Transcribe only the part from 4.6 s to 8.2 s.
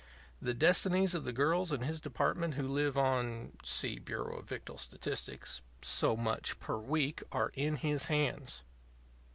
Statistics) so much per week are in his